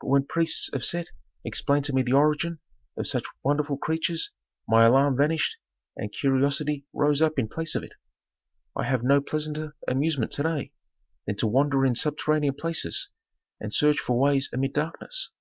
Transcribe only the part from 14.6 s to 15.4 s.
darkness.